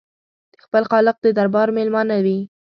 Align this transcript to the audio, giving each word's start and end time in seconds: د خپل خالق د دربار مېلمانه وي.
د 0.51 0.53
خپل 0.63 0.83
خالق 0.91 1.17
د 1.21 1.27
دربار 1.37 1.67
مېلمانه 1.77 2.15
وي. 2.25 2.39